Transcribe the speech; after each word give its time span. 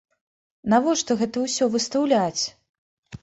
Навошта 0.73 1.17
гэта 1.19 1.43
ўсё 1.45 1.65
выстаўляць? 1.75 2.43